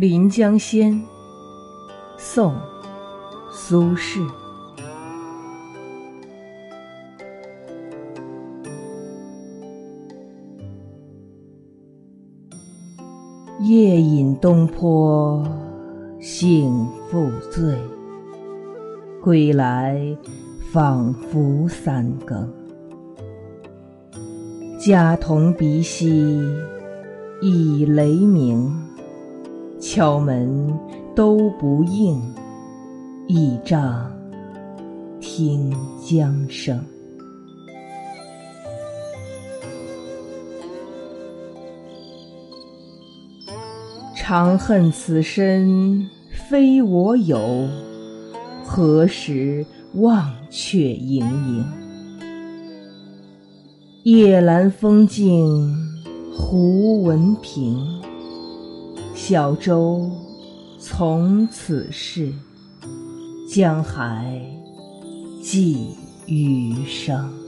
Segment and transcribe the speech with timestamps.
[0.00, 0.98] 临江仙，
[2.16, 2.54] 宋·
[3.52, 4.26] 苏轼。
[13.60, 15.44] 夜饮东坡
[16.18, 17.76] 醒复醉，
[19.22, 20.00] 归来
[20.72, 22.50] 仿佛三更。
[24.78, 26.42] 家童鼻息
[27.42, 28.74] 已雷鸣，
[29.92, 30.72] 敲门
[31.16, 32.22] 都不应，
[33.26, 34.08] 倚杖
[35.20, 36.80] 听江声。
[44.14, 47.66] 长恨此身非我有，
[48.62, 51.64] 何时忘却营营？
[54.04, 55.68] 夜阑风静
[56.32, 58.00] 胡文平，
[59.30, 60.10] 小舟
[60.80, 62.32] 从此逝，
[63.48, 64.44] 江海
[65.40, 65.94] 寄
[66.26, 67.39] 余生。